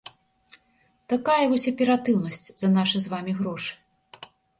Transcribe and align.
Такая 1.11 1.35
вось 1.51 1.67
аператыўнасць 1.71 2.47
за 2.63 2.67
нашы 2.79 2.97
з 3.05 3.13
вамі 3.13 3.37
грошы. 3.43 3.71